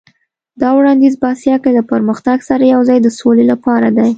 [0.61, 4.09] دا وړاندیز په اسیا کې له پرمختګ سره یو ځای د سولې لپاره دی.